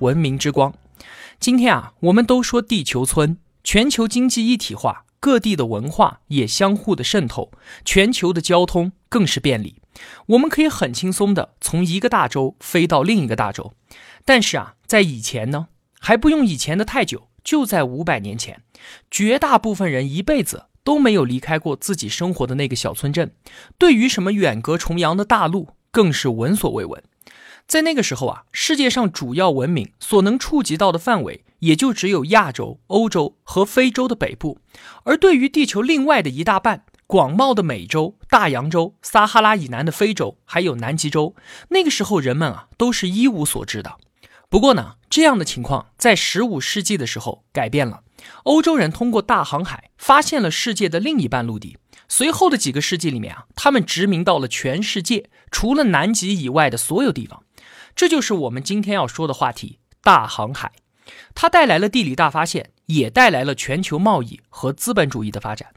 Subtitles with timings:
[0.00, 0.74] 文明之光，
[1.40, 7.50] 今天啊，我们都说地球村，全球经济一体化，各地的文化也相互的渗透，
[7.84, 9.76] 全球的交通更是便利，
[10.26, 13.72] 我们可以很轻松的从一个大洲飞到另一个大洲。
[14.26, 15.68] 但是啊，在以前呢，
[15.98, 18.62] 还不用以前的太久，就在五百年前，
[19.10, 23.32] 绝大部分人一辈子都没有离开过自己生活的那个小村镇，
[23.78, 27.02] 对于什么远隔重洋的大陆，更是闻所未闻。
[27.66, 34.60] 在那个时候啊，世界上主要文明所能触及到的范围，也就只有亚洲、欧洲和非洲的北部。
[35.02, 41.34] 而对于地球另外的一大半，广袤的美洲、大洋洲、撒哈拉以南的非洲，还有南极洲，
[41.70, 43.96] 那个时候人们啊都是一无所知的。
[44.48, 48.02] 不过呢，这样的情况在十五世纪的时候改变了。
[48.44, 51.76] 欧洲人通过大航海发现了世界的另一半陆地。
[52.08, 57.42] 随后的几个世纪里面啊，他们殖民到了全世界，除了南极以外的所有地方。
[57.96, 60.70] 这就是我们今天要说的话题——大航海。
[61.34, 65.72] 它带来了地理大发现，也带来了全球贸易和资本主义的发展。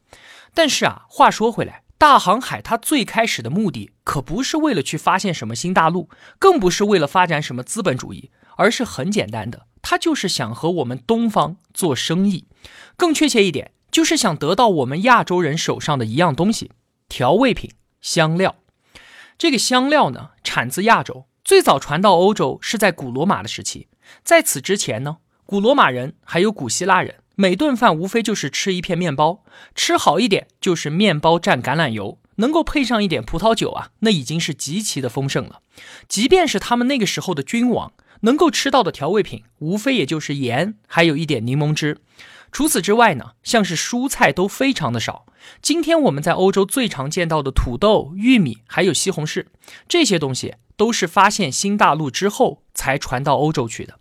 [0.53, 12.47] 但是啊，话说回来，大航海它最开始的目的可不是为了去发现什么新大陆，更不是为了发展什么资本主义，而是很简单的，它就是想和我们东方做生意。
[12.97, 16.71] 更确切一点，就是想得到我们亚洲人手上的一样东西——
[17.07, 18.57] 调味品、香料。
[19.37, 21.27] 这个香料呢，产自亚洲。
[21.43, 23.87] 最早传到欧洲是在古罗马的时期，
[24.23, 35.61] 在此之前呢，古罗马人还有古希腊人，每顿饭无非就是吃一片面包，吃好一点就是面包蘸橄榄油，能够配上一点葡萄酒啊，那已经是极其的丰盛了。
[36.07, 41.99] 即便是他们那个时候的君王，能够吃到的调味品，无非也就是盐，还有一点柠檬汁。
[42.51, 45.25] 除此之外呢，像是蔬菜都非常的少。
[45.61, 49.45] 今天我们在欧洲最常见到的土豆、玉米，还有西红柿
[49.87, 50.55] 这些东西。
[50.79, 53.99] 都是发现新大陆之后才传到欧洲去的。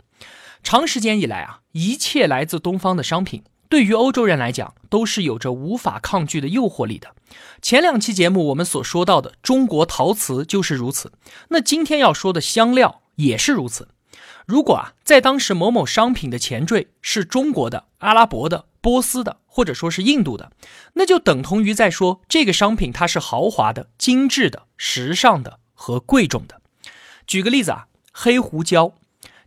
[0.63, 7.13] 长时间以来啊，一切来自东方的商品，对于欧洲人来讲，都是有着无法抗拒的诱惑力的。
[7.61, 11.11] 前两期节目我们所说到的中国陶瓷就是如此，
[11.49, 13.89] 那今天要说的香料也是如此。
[14.45, 20.53] 如果啊，在当时某某商品的前缀是中国的、阿拉伯的、波斯的，或者说是印度的，
[20.93, 26.58] 那就等同于在说这个商品它是豪华的、精致的、时尚的和贵重的。
[27.29, 28.93] 举个例子啊，黑胡椒，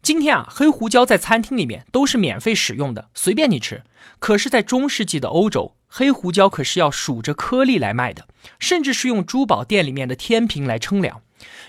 [0.03, 3.83] 今天啊，黑胡椒在餐厅里面都是免费使用的，随便你吃。
[4.21, 8.29] 可是，在中世纪的欧洲，黑胡椒可是要数着颗粒来卖的，
[8.61, 11.23] 甚至是用珠宝店里面的天平来称量。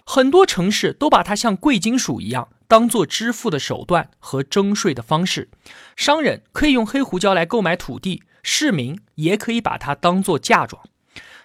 [0.06, 5.50] 很多城市都把它像贵金属一样，当做支付的手段和征税的方式。
[5.96, 10.84] 商人可以用黑胡椒来购买土地，市民也可以把它当做嫁妆。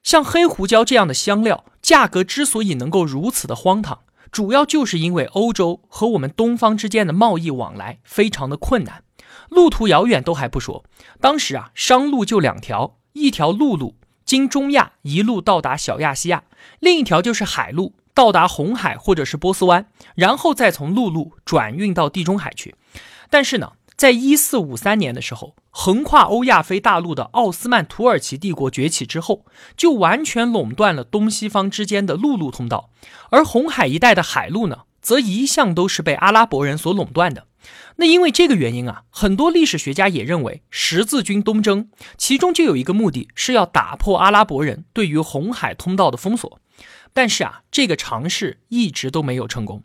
[0.03, 4.01] 像黑胡椒这样的香料，价格之所以能够如此的荒唐。
[4.31, 9.03] 主要就是因为欧洲和我们东方之间的贸易往来非常的困难，
[9.49, 10.85] 路途遥远都还不说，
[11.21, 16.45] 当时啊商路就两条，一条陆路经中亚一路到达小亚细亚，
[16.81, 22.75] 另一条就是海路到达红海或者是波斯湾，然后再从陆路转运到地中海去。
[23.31, 25.55] 但是呢，在一四五三年的时候。
[25.81, 29.45] 横跨欧亚非大陆的奥斯曼土耳其帝国崛起之后，
[29.77, 32.91] 就完全垄断了东西方之间的陆路通道，
[33.31, 37.47] 而红海一带的海路呢，则一向都是被阿拉伯人所垄断的。
[37.95, 46.61] 那因为这个原因啊，很多历史学家也认为十字军东征其中就有一个目的是要打破阿拉伯人对于红海通道的封锁，
[47.13, 49.85] 但是啊，这个尝试一直都没有成功。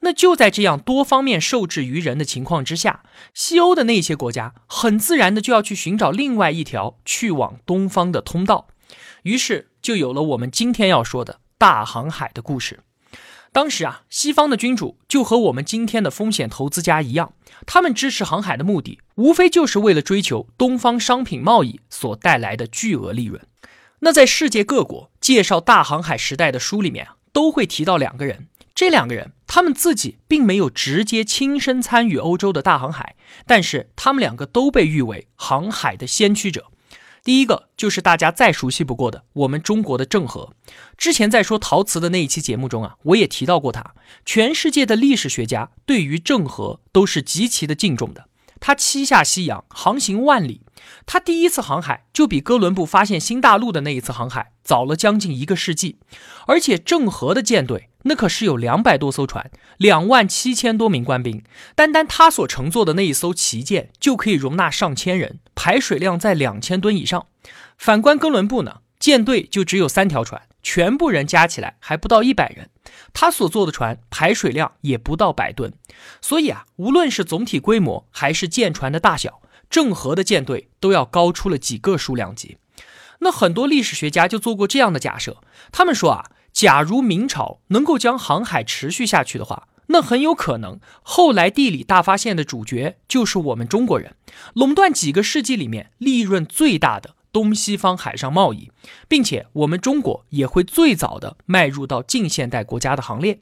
[0.00, 3.02] 那就在这样多方面受制于人的情况之下，
[3.32, 8.68] 西欧的那些国家很自然的就要去寻找另外一条去往东方的通道，
[9.22, 12.80] 于是就有了我们今天要说的大航海的故事。
[13.52, 17.34] 当时啊，西方的君主就和我们今天的风险投资家一样，
[17.66, 23.46] 他们支持航海的目的，无非就是为了追求东方商品贸易所带来的巨额利润。
[24.00, 28.48] 那在世界各国介绍大航海时代的书里面，都会提到两个人。
[28.82, 33.14] 这两个人，他们自己并没有直接亲身参与欧洲的大航海，
[33.46, 36.66] 但是他们两个都被誉为航海的先驱者。
[37.22, 40.56] 第一个就是大家再熟悉不过的我们中国的郑和。
[40.96, 43.94] 之前在说陶瓷的那一期节目中啊，我也提到过他。
[44.26, 48.26] 全世界的历史学家对于郑和都是极其的敬重的。
[48.58, 50.62] 他七下西洋，航行万里。
[51.06, 55.98] 他第一次航海就比哥伦布发现新大陆的那一次航海早了将近一个世纪。
[56.46, 61.42] 而且郑和的舰队那可是有两百多艘船，两万七千多名官兵。
[61.74, 65.38] 单单他所乘坐的那一艘旗舰就可以容纳上千人。
[65.54, 67.26] 排水量在两千吨以上。
[67.76, 72.70] 反观哥伦布呢，舰队就只有三条船，全部人加起来还不到一百人。
[73.12, 75.72] 他所坐的船排水量也不到百吨。
[76.20, 79.40] 所以啊，无论是总体规模还是舰船的大小，
[79.70, 82.58] 郑和的舰队都要高出了几个数量级。
[83.20, 85.38] 那很多历史学家就做过这样的假设，
[85.70, 89.68] 他们说啊，假如明朝能够将航海持续下去的话。
[89.86, 94.14] 那很有可能，后来地理大发现的主角就是我们中国人，
[94.54, 98.70] 垄断几个世纪里面利润最大的东西方海上贸易，
[99.06, 103.40] 并且我们中国也会最早的迈入到近现代国家的行列。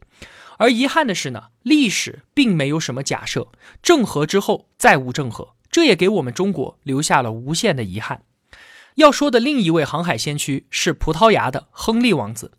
[0.57, 3.49] 而遗憾的是呢，历史并没有什么假设，
[3.81, 8.23] 郑和之后再无郑和，这也给我们中国留下了无限的遗憾。
[8.97, 12.53] 要说的另一位航海先驱是葡萄牙的亨利王子。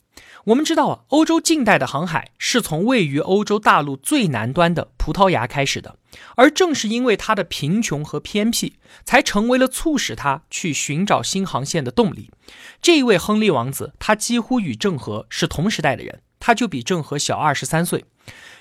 [0.46, 5.98] 我们知道啊，欧洲近代的航海是从位于欧洲大陆最南端的葡萄牙开始的，
[6.36, 8.74] 而正是因为他的贫穷和偏僻，
[9.06, 12.32] 才成为了促使他去寻找新航线的动力。
[12.82, 18.06] 这一位亨利王子，他几乎与郑和是同时代的人，他就比郑和小二十三岁。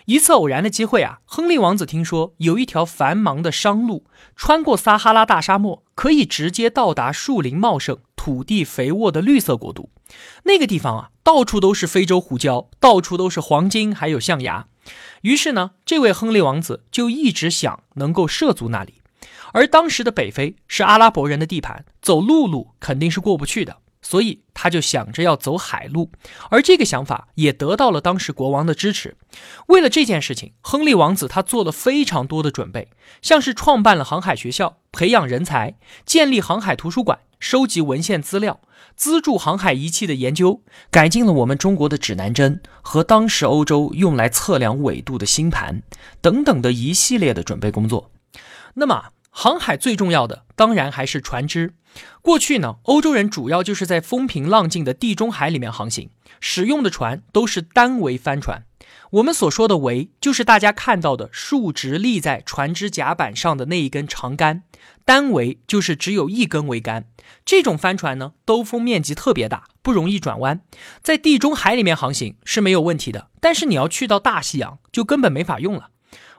[0.05, 4.05] 一次偶然的机会啊，亨利王子听说有一条繁忙的商路，
[4.37, 9.89] 穿过撒哈拉大沙漠，可以直接到达树林茂盛、土地肥沃的绿色国度。
[10.45, 14.67] 那个地方啊，到处都是非洲胡椒，到处都是黄金，还有象牙。
[15.23, 19.03] 于是呢，这位亨利王子就一直想能够涉足那里。
[19.53, 23.79] 而当时的北非是阿拉伯人的地盘，走陆路肯定是过不去的。
[24.03, 26.11] 所以他就想着要走海路，
[26.49, 29.15] 而这个想法也得到了当时国王的支持。
[29.67, 32.89] 为了这件事情，亨利王子他做了非常多的准备，
[33.21, 38.61] 像是创办了航海学校，培养人才，建立航海图书馆，收集文献资料，
[38.95, 45.83] 资助航海仪器的研究，改进了我们中国的指南针和当时欧洲用来测量纬度的星盘
[46.21, 48.11] 等等的一系列的准备工作。
[48.75, 51.73] 那么，航海最重要的当然还是船只。
[52.21, 56.11] 过去呢，欧洲人主要就是在风平浪静的地中海里面航行，
[56.41, 58.65] 使用的船都是单桅帆船。
[59.11, 64.63] 我们所说的桅，就是大家看到的竖直立在船只甲板上的那一根长杆。
[65.05, 67.07] 单桅就是只有一根桅杆。
[67.45, 70.61] 这种帆船呢，兜风面积特别大，不容易转弯，
[71.03, 73.31] 在地中海里面航行是没有问题的。
[73.41, 75.89] 但是你要去到大西洋，就根本没法用了。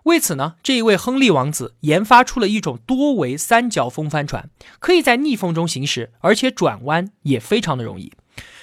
[0.04, 8.14] 为此呢，这一位亨利王子研发出了一种多桅三角风帆船，可以在逆风中行驶，而且转弯也非常的容易。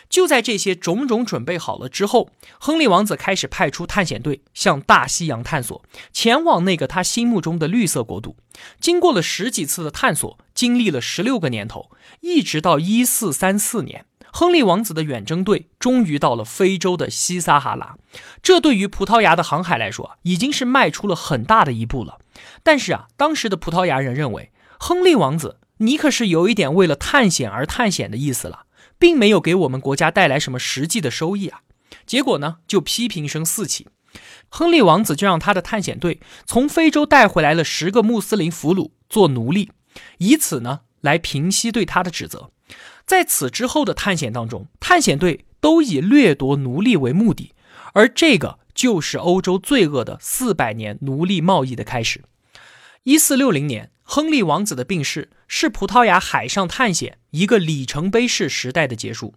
[0.09, 5.83] 就在这些种种准备好了之后，亨利王子开始派出探险队向大西洋探索，
[6.13, 8.37] 前往那个他心目中的绿色国度。
[8.81, 11.91] 经过了十几次的探索，经历了十六个年头，
[12.21, 14.07] 一直到一四三四年。
[14.31, 17.97] 亨利王子的远征队终于到了非洲的西撒哈拉，
[18.43, 22.19] 这对于葡萄牙的航海来说，已经是迈出了很大的一步了。
[22.63, 28.65] 但是啊，当时的葡萄牙人认为，亨利王子，你可是有一点为了探险而探险的意思了，
[28.99, 31.61] 并没有给我们国家带来什么实际的收益啊。
[32.07, 33.87] 结果呢，就批评声四起。
[34.49, 39.71] 亨利王子就让他的探险队从非洲带回来了十个穆斯林俘虏做奴隶，
[40.17, 42.51] 以此呢来平息对他的指责。
[43.07, 47.53] 在此之后的探险当中，探险队都以掠夺奴隶为目的，
[47.93, 52.25] 而这个就是欧洲罪恶的四百年奴隶贸易的开始。
[53.05, 59.35] 一四六零年，亨利王子的病逝是葡萄牙海上探险一个里程碑式时代的结束。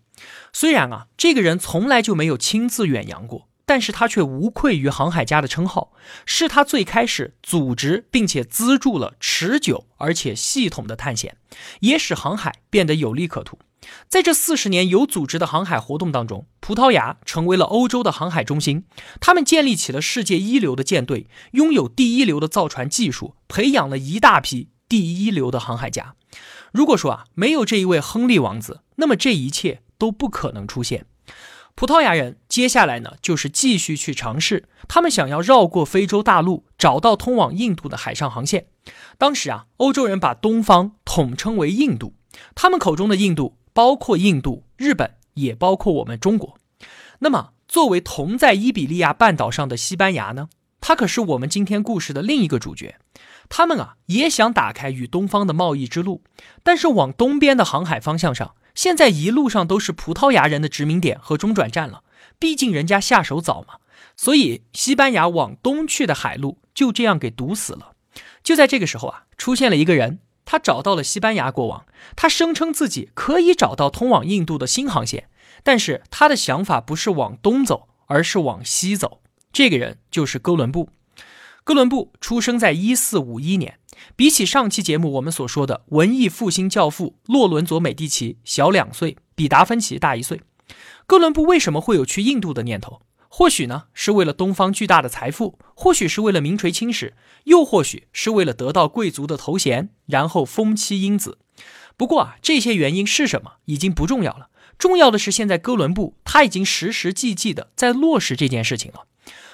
[0.54, 3.50] 虽然啊，这个人从来就没有亲自远洋过。
[3.66, 5.94] 但是他却无愧于航海家的称号，
[6.25, 11.38] 是他最开始组织并且资助了持久而且系统的探险，
[11.80, 13.60] 也使航海变得有利可图。
[14.07, 18.85] 在这四十年有组织的航海活动当中，葡萄牙成为了欧洲的航海中心。
[19.19, 26.15] 他们建立起了世界一流的舰队，拥有第一流的造船技术，培养了一大批第一流的航海家。
[26.71, 31.05] 如果说啊，没有这一位亨利王子，那么这一切都不可能出现。
[31.73, 38.67] 葡萄牙人接下来呢，就是继续去尝试，他们想要绕过非洲大陆，找到通往印度的海上航线。
[39.17, 42.13] 当时啊，欧洲人把东方统称为印度，
[42.53, 46.58] 他们口中的印度包括印度、日本，也包括我们中国。
[47.20, 50.50] 那么，作为同在伊比利亚半岛上的西班牙呢，
[50.80, 52.98] 它可是我们今天故事的另一个主角。
[53.48, 56.24] 他们啊，也想打开与东方的贸易之路，
[56.63, 62.04] 但是往东边的航海方向上，现在一路上都是葡萄牙人的殖民点和中转站了。
[62.40, 63.75] 毕竟人家下手早嘛，
[64.16, 67.92] 所以西班牙往东去的海路就这样给堵死了。
[68.42, 75.29] 就在这个时候啊，出现了一个人，他找到了西班牙国王，他声称自己可以找到通往印度的新航线，
[75.63, 79.21] 但是他的想法不是往东走，而是往西走。
[79.53, 80.89] 这个人就是哥伦布。
[81.63, 83.77] 哥伦布出生在一四五一年，
[84.15, 90.41] 比起上期节目我们所说的文艺复兴教父洛伦佐·美第奇小两岁，比达芬奇大一岁。
[91.05, 93.01] 哥伦布为什么会有去印度的念头？
[93.33, 97.13] 或许呢是为了东方巨大的财富，或许是为了名垂青史，
[97.45, 101.38] 又或许是为了得到贵族的头衔，然后封妻荫子。
[101.95, 109.05] 不过啊，这些原因是什么已经不重要了，重要的是现在哥伦布他已经实实际际的在落实这件事情了。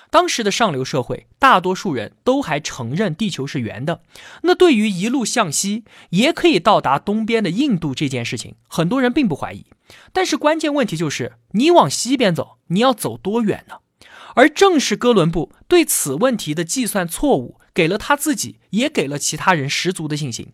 [0.10, 4.01] 当时的上流社会，大多数人都还承认地球是圆的。
[4.41, 9.65] 那对于一路向西也可以到达东边的印度这件事情，很多人并不怀疑。
[10.12, 13.77] 但是关键问题就是，你往西边走，你要走多远呢？
[14.36, 20.53] 而正是哥伦布对此问题的计算错误，给了他自己，也给了其他人十足的信心。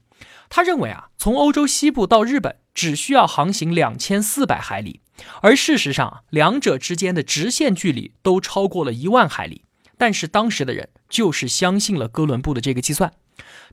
[0.49, 5.01] 他认为啊，从欧洲西部到日本只需要航行两千四百海里。
[5.41, 9.63] 而事实上，两者之间的直线距离都超过了一万海里。
[9.97, 13.13] 但是当时的人就是相信了哥伦布的这个计算。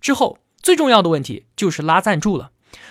[0.00, 2.50] 之后最重要的问题就是拉赞助了。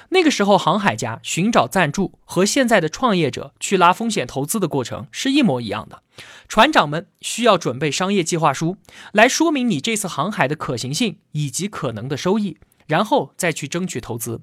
[0.10, 6.04] 那个时候，航海家寻找赞助和现在的创业者去拉风险投资的过程是一模一样的。
[6.48, 8.78] 船长们需要准备商业计划书，
[9.14, 12.58] 来说明你这次航海的可行性以及可能的收益，
[12.88, 14.42] 然后再去争取投资。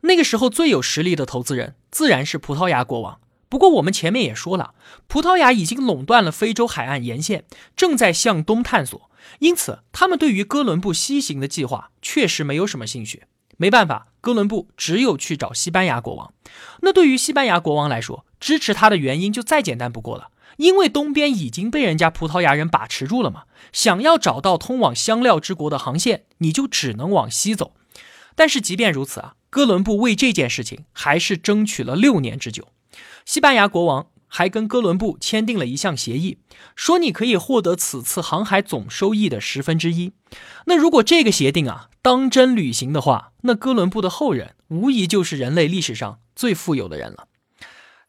[0.00, 3.20] 那个时候最有实力的投资人自然是葡萄牙国王。
[3.48, 4.74] 不过我们前面也说了，
[5.06, 7.44] 葡萄牙已经垄断了非洲海岸沿线，
[7.76, 13.22] 正在向东探索，因此他们对于哥伦布西行的计划确实没有什么兴趣。
[13.56, 16.32] 没办法，哥伦布只有去找西班牙国王。
[16.82, 23.44] 那对于西班牙国王来说，支持他的原因就再简单不过了，因为东边已经被人家葡萄牙人把持住了嘛。
[23.72, 27.74] 想要找到通往香料之国的航线，你就只能往西走。
[28.34, 32.68] 但是即便如此啊，哥伦布为这件事情还是争取了六年之久。
[33.24, 34.06] 西班牙国王
[34.36, 36.38] 还跟哥伦布签订了一项协议，
[36.74, 40.12] 说你可以获得此次航海总收益的十分之一。
[40.66, 47.28] 那如果这个协定啊当真履行的话，那哥伦布的后人无疑就是人类历史上最富有的人了。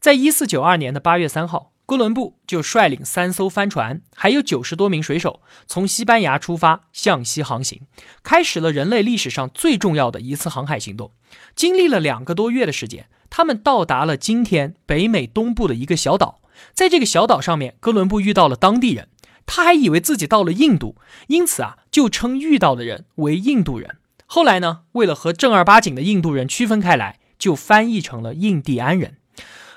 [0.00, 7.82] 在一四九二年的八月三号，哥伦布就率领三艘帆船，还有九十多名水手，从西班牙出发向西航行，
[8.24, 11.12] 开始了人类历史上最重要的一次航海行动。
[11.54, 13.06] 经历了两个多月的时间。
[13.30, 16.40] 他们到达了今天北美东部的一个小岛，
[16.72, 19.08] 在这个小岛上面，哥伦布遇到了当地人，
[19.44, 20.96] 他还以为自己到了印度，
[21.28, 23.96] 因此啊，就称遇到的人为印度人。
[24.26, 29.18] 后来呢，为了和正儿八经的印度人区分开来，就翻译成了印第安人。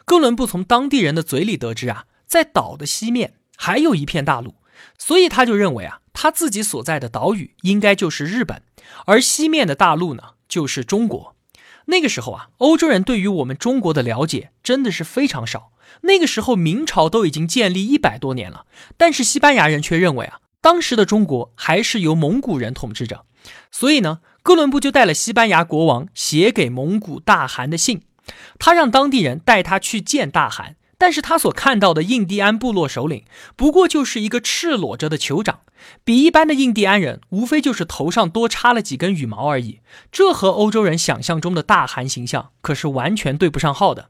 [0.05, 4.55] 哥伦布从当地人的嘴里得知啊，在岛的西面还有一片大陆，
[4.97, 8.63] 所以他就认为啊，他自己所在的岛屿应该就是日本，
[9.05, 11.35] 而西面的大陆呢，就是中国。
[11.89, 15.71] 那个时候啊，欧洲人对于我们中国的了解真的是非常少。
[16.01, 18.65] 那个时候，明朝都已经建立一百多年了，
[18.95, 23.25] 但是西班牙人却认为啊，当时的中国还是由蒙古人统治着。
[23.71, 28.03] 所以呢，哥伦布就带了西班牙国王写给蒙古大汗的信，
[28.59, 30.75] 他让当地人带他去见大汗。
[30.99, 33.23] 但是他所看到的印第安部落首领，
[33.55, 35.61] 不过就是一个赤裸着的酋长，
[36.03, 39.79] 比一般的印第安人无非就是头上多插了几根羽毛而已。
[40.11, 44.09] 这和欧洲人想象中的大汗形象可是完全对不上号的。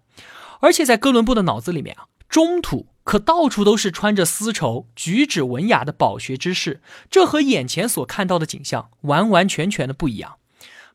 [0.62, 6.82] 而且在哥伦布的脑子里面啊，中土可到处都是穿着丝绸、举止文雅的饱学之士，
[7.12, 10.39] 这和眼前所看到的景象完完全全的不一样。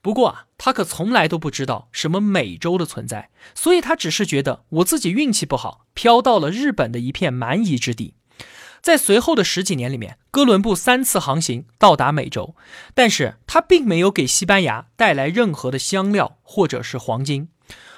[0.04, 8.12] 不过啊，他可从来都不知道什么美洲的存在，所以他只是觉得我自己运气不好，飘到了日本的一片蛮夷之地。
[8.82, 12.54] 在随后的十几年里面，哥伦布三次航行到达美洲，
[12.92, 17.48] 但是他并没有给西班牙带来任何的香料或者是黄金。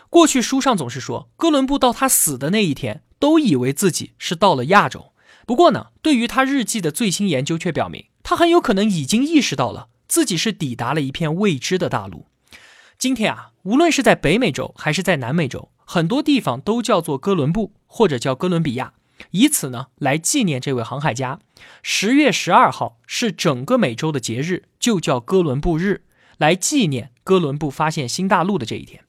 [0.08, 5.12] 过去书上总是说，哥伦布到他死的那一天，都以为自己是到了亚洲。
[5.44, 9.88] 不过呢，对于他日记的最新研究却表明，他很有可能已经意识到了。
[10.08, 12.26] 自己是抵达了一片未知的大陆。
[12.98, 18.94] 今天啊，无论是在北美洲还是在南美洲，很多地方都叫做哥伦布或者叫哥伦比亚，
[19.30, 21.40] 以此呢来纪念这位航海家。
[21.82, 26.04] 十月十二号是整个美洲的节日，就叫哥伦布日，
[26.38, 29.04] 来纪念哥伦布发现新大陆的这一天。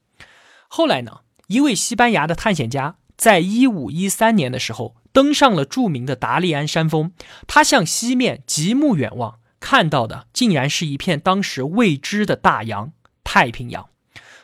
[0.68, 4.96] 后来呢，一位西班牙的探险家在一五一三年的时候。
[5.14, 7.12] 登上了著名的达利安山峰。
[7.48, 13.90] 他向西面极目远望，看到的竟然是一片当时未知的大洋——太平洋。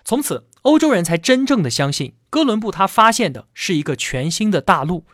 [0.04, 5.06] 从此，欧洲人才真正的相信哥伦布他发现的是一个全新的大陆。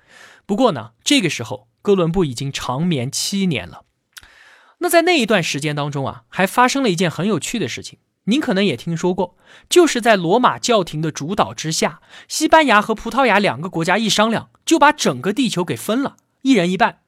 [0.45, 3.83] 不过呢，这个时候哥伦布已经长眠七年了。
[4.79, 7.99] 那在那一段时间当中啊，还发生了一件很有趣的事情。
[8.25, 9.37] 您可能也听说过，
[9.67, 17.01] 就是在罗马教廷的主导之下，西班牙和葡萄牙两个国家一商量，就把整个地球给分了，一人一半。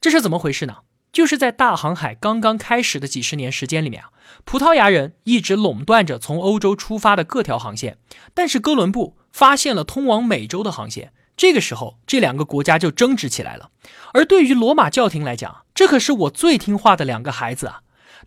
[0.00, 0.78] 这是怎么回事呢？
[1.12, 4.10] 就是在大航海刚刚开始的几十年时间里面啊，
[4.44, 7.98] 葡萄牙人一直垄断着从欧洲出发的各条航线，
[8.32, 11.12] 但是哥伦布发现了通往美洲的航线。
[11.36, 13.70] 这个时候，这两个国家就争执起来了。
[14.12, 17.80] 而对于罗马教廷来讲，这可是我最听话的两个孩子啊。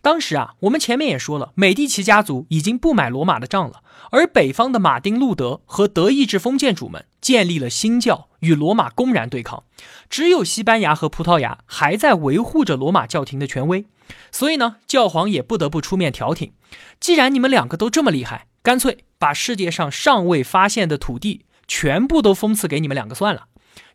[0.04, 9.64] 当时啊，我们前面也说了，美第奇家族已经不买罗马的账了，而北方的马丁路德和德意志封建主们建立了新教，与罗马公然对抗。
[10.10, 13.86] 只有西班牙和葡萄牙还在维护着罗马教廷的权威，
[14.30, 16.52] 所以呢，教皇也不得不出面调停。
[17.00, 23.46] 既然你们两个都这么厉害，干脆把世界上尚未发现的土地全部都封赐给你们两个算了。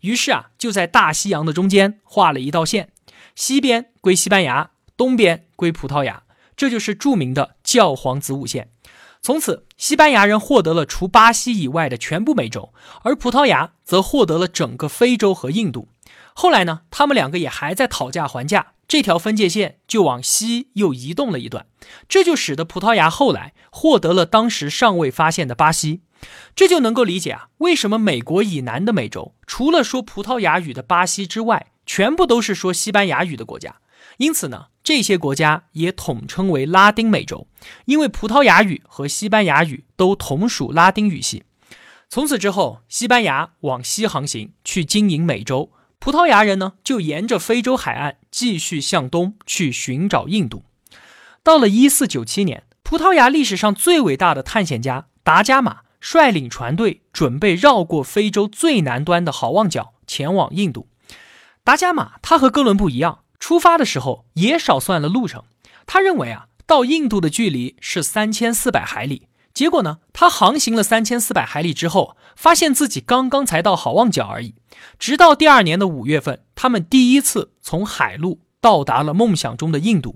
[0.02, 2.90] 于是啊，就在大西洋的中间画了一道线，
[3.36, 4.72] 西边归西班牙。
[5.00, 6.24] 东边归葡萄牙，
[6.58, 8.70] 这就是著名的教皇子午线。
[9.22, 15.88] 从此，西班牙人获得了除巴西以外的全部美洲，而葡萄牙则获得了整个非洲和印度。
[16.34, 21.66] 后来呢，他们两个也还在讨价还价，这条分界线就往西又移动了一段，
[22.10, 26.02] 这就使得葡萄牙后来获得了当时尚未发现的巴西。
[26.54, 33.78] 这就能够理解啊，为什么美国以南的美洲，除了说葡萄牙语的巴西之外，全部都是说西班牙语的国家。
[34.18, 34.66] 因此呢。
[34.90, 37.46] 这些国家也统称为拉丁美洲，
[37.86, 41.44] 因为葡萄牙语和西班牙语都同属拉丁语系。
[42.10, 50.64] 从此之后，西班牙往西航行去经营美洲，葡萄牙人呢就沿着非洲海岸继续向东去寻找印度。
[51.44, 60.88] 到了一四九七年，葡萄牙历史上最伟大的探险家达伽马率领船队，准备绕过非洲最南端的好望角，前往印度。
[61.64, 63.20] 达伽马他和哥伦布一样。
[63.40, 65.44] 出发的时候也少算了路程，
[65.86, 69.28] 他认为啊，到印度的距离是三千四百海里。
[69.52, 74.56] 结果呢，他航行了三千四百海里之后，发现自己刚刚才到好望角而已。
[74.98, 80.16] 直到第二年的五月份，他们第一次从海路到达了梦想中的印度。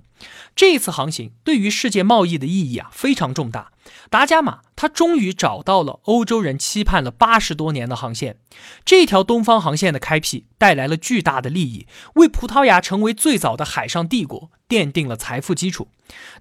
[0.55, 3.72] 这一次航行对于世界贸易的意义啊非常重大。
[4.09, 8.37] 达伽马他终于找到了欧洲人期盼了八十多年的航线，
[8.85, 15.87] 这条东方航线的开辟带来了巨大的利益，为葡萄牙成为最早的海上帝国奠定了财富基础。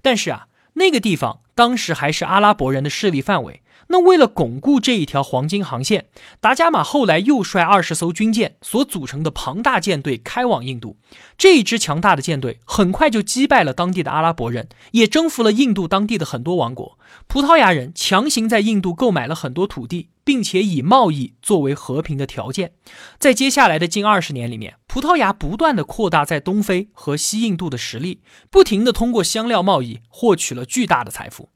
[0.01, 3.62] 但是啊，那个地方当时还是阿拉伯人的势力范围。
[3.87, 6.07] 那为了巩固这一条黄金航线，
[6.39, 10.97] 达伽马后来又率二十艘军舰所组成的庞大舰队开往印度。
[11.37, 16.97] 这一支强大的舰队很快就击败了当地的阿拉伯人，也征服了印度当地的很多王国。
[17.27, 22.73] 葡萄牙人强行在印度购买了很多土地，并且以贸易作为和平的条件。
[23.19, 31.49] 在接下来的近二十年里面，葡萄牙不断的扩大在东非和西印度的实力，不停的通过香料贸易获取了巨大的财富。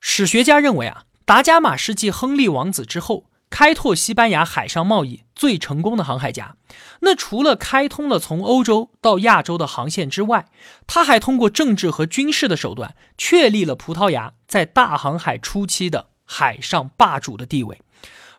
[0.00, 1.04] 史学家认为啊。
[1.28, 6.56] 达伽马是继亨利王子之后开拓西班牙海上贸易最成功的航海家。
[7.00, 10.46] 那除了开通了从欧洲到亚洲的航线之外，
[10.86, 17.82] 他还通过政治和军事的手段确立了葡萄牙在大航海初期的海上霸主的地位。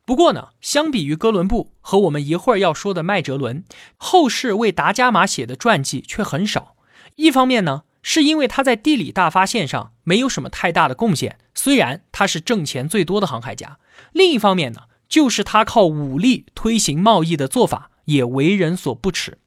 [0.03, 3.63] 不过呢，相比于哥伦布和我们一会儿要说的麦哲伦，
[3.97, 6.75] 后世为达伽马写的传记却很少。
[7.17, 7.83] 一方面呢。
[8.01, 13.77] 是因为他在地理大发现上没有什么太大的贡献，虽然他是挣钱最多的航海家。
[14.13, 19.39] 另一方面呢，就是他靠武力推行贸易的做法也为人所不齿。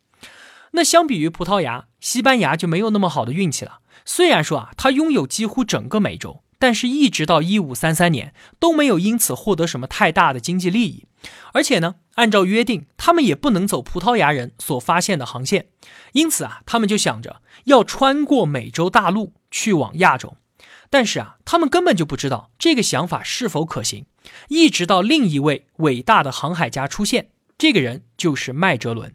[0.73, 3.81] 那相比于葡萄牙，西班牙就没有那么好的运气了。
[4.05, 11.07] 虽然说啊，他拥有几乎整个美洲，但是一直到一五三三年都没有因此获得什么太大的经济利益。
[11.53, 15.67] 而且呢，按照约定，他们也不能走葡萄牙人所发现的航线，
[16.13, 20.37] 因此啊，他们就想着要穿过美洲大陆去往亚洲。
[20.89, 24.07] 但是啊，他们根本就不知道这个想法是否可行。
[24.47, 29.13] 一直到另一位伟大的航海家出现，这个人就是麦哲伦。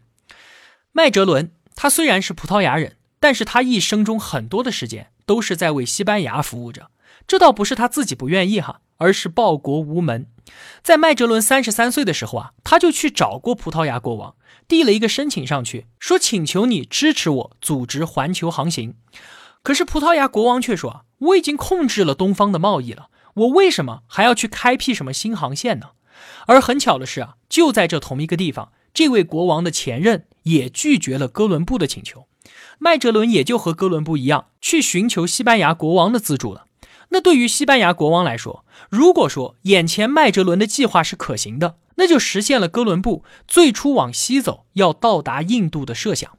[0.92, 6.90] 麦哲伦他虽然是葡萄牙人，但是他一生中很多的时间都是在为西班牙服务着。
[7.28, 10.26] 这倒不是他自己不愿意哈，而是报国无门。
[10.82, 14.34] 在麦哲伦三十三岁的时候啊，他就去找过葡萄牙国王，
[14.66, 18.94] 递了一个申请上去，说请求你支持我组织环球航行。
[19.62, 25.88] 可是葡萄牙国王却说啊，我已经控制了东方的贸易了，我为什么还要去开辟什么新航线呢？
[26.46, 32.26] 而很巧的是啊，就在这同一个地方，这位国王的前任也拒绝了哥伦布的请求，
[32.78, 36.64] 麦哲伦也就和哥伦布一样，去寻求西班牙国王的资助了。
[37.10, 46.36] 那对于西班牙国王来说，如果说眼前麦哲伦的计划是可行的，那就实现了哥伦布最初往西走要到达印度的设想，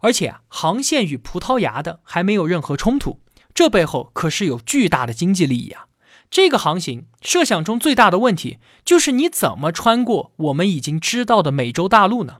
[0.00, 3.20] 而且啊，航线与葡萄牙的还没有任何冲突，
[3.54, 5.86] 这背后可是有巨大的经济利益啊。
[6.28, 12.38] 这个航行设想中最大的问题就是你怎么穿过我们已经知道的美洲大陆呢？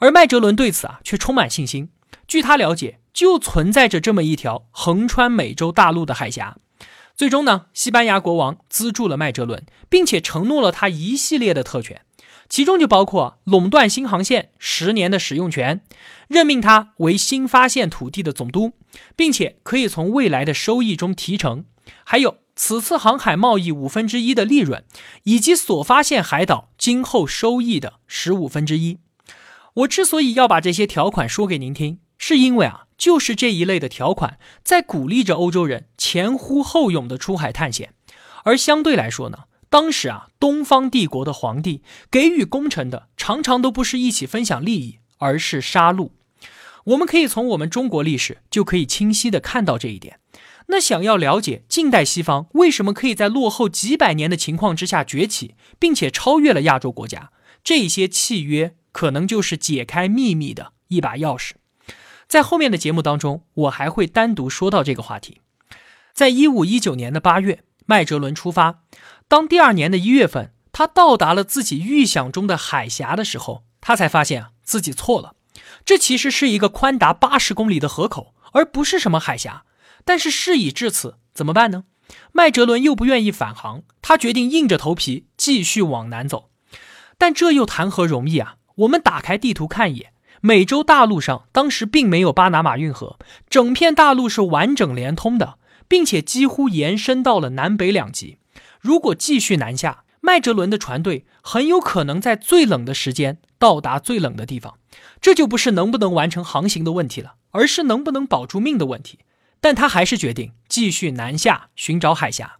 [0.00, 1.90] 而麦哲伦对此啊却充满信心。
[2.26, 6.56] 据他了解，就存在着这么一条横穿美洲大陆的海峡。
[7.18, 12.02] 最终呢，西班牙国王资助了麦哲伦，并且承诺了他一系列的特权，
[12.48, 15.82] 其中就包括垄断新航线十年的使用权，
[16.28, 18.74] 任命他为新发现土地的总督，
[19.16, 21.64] 并且可以从未来的收益中提成，
[22.04, 24.84] 还有此次航海贸易五分之一的利润，
[25.24, 28.98] 以及所发现海岛今后收益的十五分之一。
[29.74, 32.84] 我之所以要把这些条款说给您听，是因为啊。
[32.98, 37.94] 就是这一类的条款，在鼓励着欧洲人前呼后拥的出海探险，
[38.44, 46.10] 而相对来说呢，当时啊，东方帝国的皇帝给予功臣的常常都不是一起分享利益，而是杀戮。
[46.86, 50.18] 我们可以从我们中国历史就可以清晰的看到这一点。
[50.68, 57.30] 那想要了解近代西方为什么可以在落后几百年的情况之下崛起，并且超越了亚洲国家，
[57.62, 61.52] 这些契约可能就是解开秘密的一把钥匙。
[62.28, 65.40] 在后面的节目当中，我还会单独说到这个话题。
[66.12, 68.82] 在一五一九年的八月，麦哲伦出发。
[69.26, 75.34] 当第二年的一月份，他到达了自己预想中的海峡的时候，他才发现啊自己错了。
[75.86, 79.64] 这其实是一个宽达八十公里的河口，而不是什么海峡。
[80.04, 81.84] 但是事已至此，怎么办呢？
[82.32, 86.50] 麦哲伦又不愿意返航，他决定硬着头皮继续往南走。
[87.16, 88.56] 但这又谈何容易啊！
[88.76, 90.12] 我们打开地图看一眼。
[90.40, 98.38] 美洲大陆上当时并没有巴拿马运河，整片大陆是完整连通的，并且几乎延伸到了南北两极。
[98.80, 104.78] 如果继续南下，麦哲伦的船队很有可能在最冷的时间到达最冷的地方。
[105.20, 109.18] 这就不是能不能完成航行的问题了，而是能不能保住命的问题。
[109.60, 112.58] 但他还是决定继续南下寻找海峡。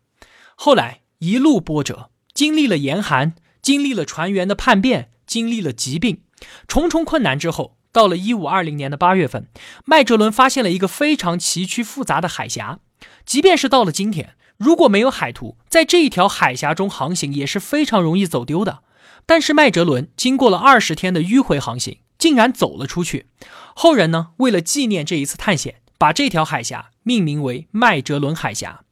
[0.56, 6.22] 后来一路波折，经历了严寒，经历了船员的叛变，经历了疾病。
[6.66, 9.48] 重重困难之后，到了一五二零年的八月份，
[9.84, 12.80] 麦哲伦发现了一个非常崎岖复杂的海峡。
[13.24, 18.80] 即便是到了今天，如果没有海图，在这一条海峡中航行也是非常容易走丢的。
[19.26, 23.26] 但是麦哲伦经过了二十天的迂回航行，竟然走了出去。
[23.74, 28.84] 后人呢，为了纪念这一次探险，把这条海峡命名为麦哲伦海峡。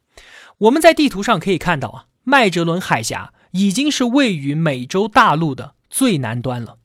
[0.58, 6.76] 我们在地图上可以看到啊，麦哲伦海峡已经是位于美洲大陆的最南端了。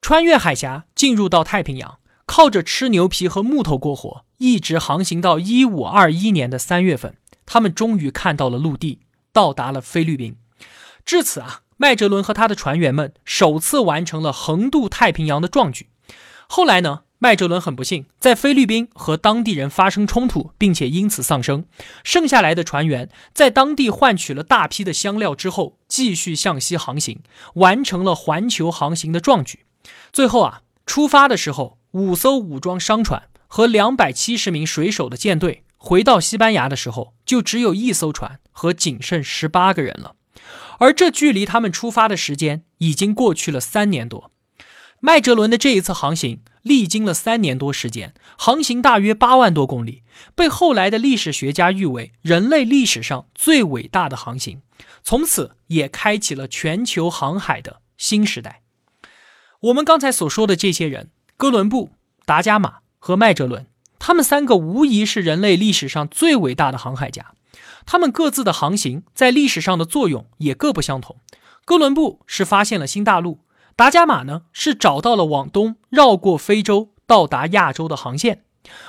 [0.00, 9.00] 穿越海峡进入到太平洋，靠着吃牛皮和木头过活，一直航行到一五二一年的三月份，他们终于看到了陆地，
[9.32, 10.36] 到达了菲律宾。
[11.04, 15.88] 至此啊，麦哲伦和他的船员们首次完成了横渡太平洋的壮举。
[16.46, 21.64] 后来呢，麦哲伦很不幸在菲律宾和当地人发生冲突，并且因此丧生。
[22.04, 27.20] 剩下来的船员在当地换取了大批的香料之后，继续向西航行，
[27.54, 29.66] 完成了环球航行的壮举。
[30.12, 40.16] 最后啊，出发的时候，五艘武装商船和两百七十名水手的舰队回到西班牙的时候，就只有一艘船和仅剩十八个人了。
[40.78, 44.30] 而这距离他们出发的时间已经过去了三年多。
[45.00, 50.02] 麦哲伦的这一次航行历经了三年多时间，航行大约八万多公里，
[50.34, 54.62] 被后来的历史学家誉为人类历史上最伟大的航行，
[55.02, 58.62] 从此也开启了全球航海的新时代。
[59.60, 61.90] 我们刚才所说的这些人，哥伦布、
[62.24, 63.66] 达伽马和麦哲伦，
[63.98, 67.32] 他们三个无疑是人类历史上最伟大的航海家。
[67.84, 71.16] 他们各自的航行在历史上的作用也各不相同。
[71.64, 73.40] 哥伦布是发现了新大陆，
[73.74, 78.44] 达伽马呢是找到了往东绕过非洲到达亚洲的航线，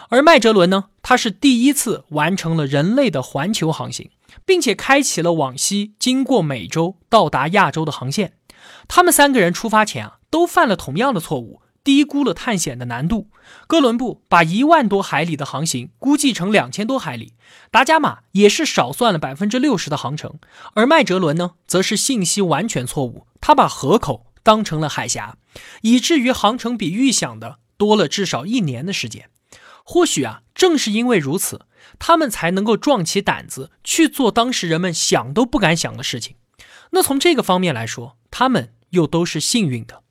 [0.09, 4.11] 而麦哲伦呢，他是第一次完成了人类的环球航行，
[4.45, 8.33] 并且开启了往西经过美洲到达亚洲的航线。
[8.87, 10.18] 他们三个人出发前啊。
[10.29, 13.29] 都犯了同样的错误，低估了探险的难度。
[13.67, 17.33] 哥伦布把一万多海里的航行估计成两千多海里，
[17.71, 20.39] 达伽马也是少算了百分之六十的航程，
[20.73, 25.37] 而麦哲伦呢，则是信息完全错误，他把河口当成了海峡，
[25.81, 29.29] 以至于航程比预想的多了至少一年的时间。
[29.83, 31.65] 或许啊，正是因为如此，
[31.97, 36.35] 他们才能够壮起胆子去做当时人们想都不敢想的事情。
[36.91, 40.03] 那从这个方面来说，他们又都是幸运的。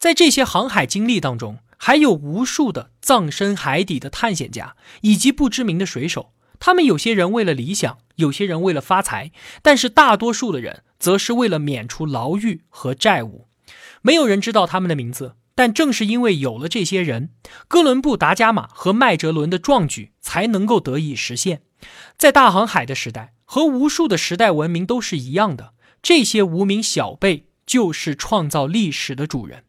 [0.00, 6.32] 在这些航海经历当中，还有无数的葬身海底的探险家以及不知名的水手。
[6.58, 13.46] 他们有些人为了理想，有些人为了发财，但是大多数的人则是为了免除牢狱和债务。
[14.00, 17.28] 没有人知道他们的名字，但正是因为有了这些人，
[17.68, 21.60] 哥伦布、达伽马和麦哲伦的壮举才能够得以实现。
[22.16, 29.64] 在大航海的时代，和无数的时代文明都是一样的，这些无名小辈就是创造历史的主人。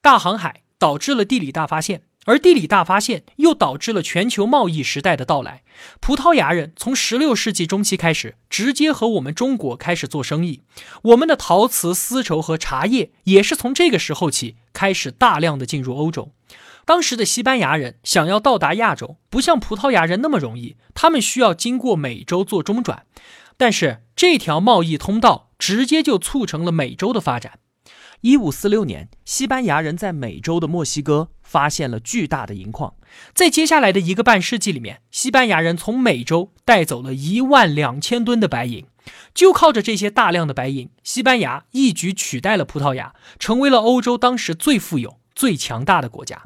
[0.00, 2.02] 大航海导致了地理大发现。
[2.24, 5.62] 而地理大发现又导致了全球贸易时代的到来。
[5.98, 10.60] 葡萄牙人从16世纪中期开始，直接和我们中国开始做生意。
[11.04, 16.32] 我们的陶瓷、丝绸和茶叶也是从这个时候起开始大量的进入欧洲。
[16.84, 23.06] 当时的西班牙人想要到达亚洲，不像葡萄牙人那么容易，他们需要经过美洲做中转。
[23.56, 27.58] 但是这条贸易通道直接就促成了美洲的发展。
[28.20, 32.94] 一五四六年，西班牙人在美洲的墨西哥发现了巨大的银矿。
[33.32, 38.84] 在接下来的一个半世纪里面，西班牙人从美洲带走了一万两千吨的白银。
[39.32, 46.42] 就靠着这些大量的白银，西班牙一举取代了葡萄牙，成为了欧洲当时最富有、最强大的国家。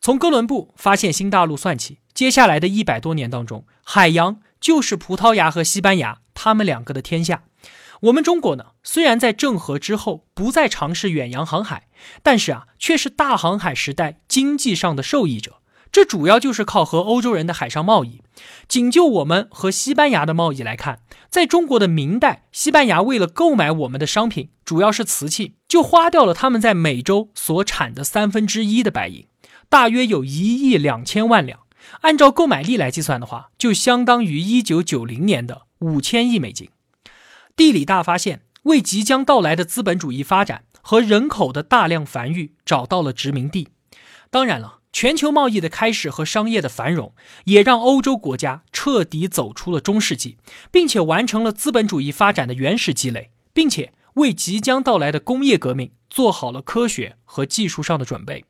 [0.00, 7.44] 从哥伦布发现新大陆算起，接下来的一百多年当中，海洋就是葡萄牙和西班牙他们两个的天下。
[8.04, 11.88] 我们中国呢，虽然在郑和之后不再尝试远洋航海，
[12.22, 15.62] 但是啊，却是大航海时代经济上的受益者。
[15.90, 18.20] 这主要就是靠和欧洲人的海上贸易。
[18.68, 29.26] 仅就我们和西班牙的贸易来看，在中国的明代，西班牙为了购买我们的商品，主要是瓷器，就花掉了他们在美洲所产的三分之一的白银，
[29.70, 31.60] 大约有一亿两千万两。
[32.02, 36.68] 按照购买力来计算的话，就相当于一九九零年的五千亿美金。
[37.56, 43.68] 地理大发现为即将到来的资本主义发展和人口的大量繁育找到了殖民地。
[44.30, 47.14] 当然了，全球贸易的开始和商业的繁荣
[47.44, 50.38] 也让欧洲国家彻底走出了中世纪，
[50.72, 58.44] 并且完成了资本主义发展的原始积累，并且为即将到来的工业革命做好了科学和技术上的准备。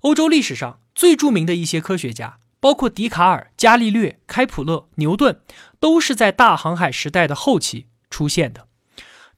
[0.00, 5.40] 欧洲历史上最著名的一些科学家，包括笛卡尔、伽利略、开普勒、牛顿，
[5.78, 7.86] 都是在大航海时代的后期。
[8.10, 8.66] 出现的。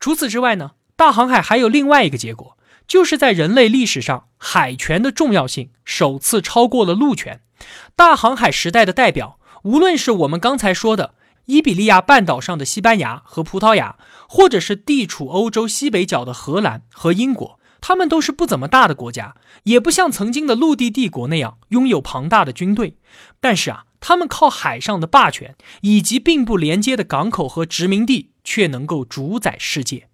[0.00, 2.58] 除此之外呢，大航海还有另外一个结果，
[2.88, 7.40] 就是在人类历史上，海权的重要性首次超过了陆权。
[7.94, 13.96] 大航海时代的代表，无论是我们刚才说的伊比利亚半岛上的西班牙和葡萄牙，
[14.28, 22.96] 或者是地处欧洲西北角的荷兰和英国，他们都是不怎么大的国家，也不像曾经的陆地帝国那样拥有庞大的军队。
[23.38, 28.30] 但是啊，他们靠海上的霸权以及并不连接的港口和殖民地。
[28.44, 30.08] 却能够主宰世界。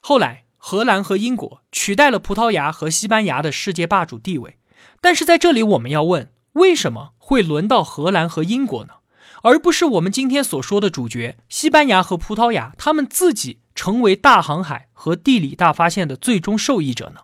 [0.00, 4.56] 后来，荷兰和英国取代了葡萄牙和西班牙的世界霸主地位。
[5.00, 8.94] 但是在这里，我们要问：为什么会轮到荷兰和英国呢？
[9.42, 17.20] 而不是我们今天所说的主角西班牙和葡萄牙，他们自己成为大航海和地理大发现的最终受益者呢？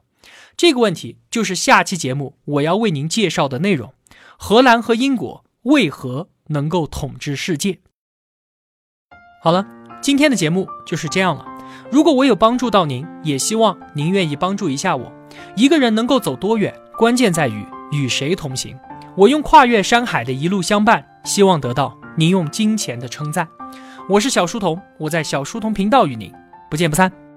[0.57, 3.95] 这个问题就是下期节目我要为您介绍的内容：
[4.37, 7.79] 荷兰和英国为何能够统治世界？
[9.43, 9.67] 好了。
[10.01, 11.45] 今天的节目就是这样了。
[11.91, 15.13] 如果我有帮助到您，也希望您愿意帮助一下我。
[15.57, 18.79] 一个人能够走多远，关键在于与谁同行。
[19.17, 23.49] 我用跨越山海的一路相伴，希望得到您用金钱的称赞。
[24.09, 26.33] 我是小书童，我在小书童频道与您
[26.69, 27.28] 不见不散。